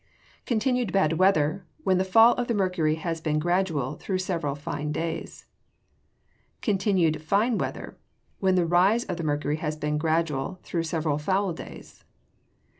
Continued 0.47 0.91
bad 0.91 1.13
weather, 1.19 1.63
when 1.83 1.99
the 1.99 2.03
fall 2.03 2.33
of 2.33 2.47
the 2.47 2.55
mercury 2.55 2.95
has 2.95 3.21
been 3.21 3.37
gradual 3.37 3.93
through 3.97 4.17
several 4.17 4.55
fine 4.55 4.91
days. 4.91 5.45
Continued 6.63 7.21
fine 7.21 7.55
weather, 7.59 7.99
when 8.39 8.55
the 8.55 8.65
rise 8.65 9.03
of 9.03 9.17
the 9.17 9.23
mercury 9.23 9.57
has 9.57 9.75
been 9.75 9.99
gradual 9.99 10.57
through 10.63 10.85
several 10.85 11.19
foul 11.19 11.53
days. 11.53 12.03